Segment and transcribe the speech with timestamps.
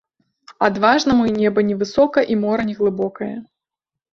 [0.67, 3.33] Адважнаму і неба невысока, і мора неглыбокае.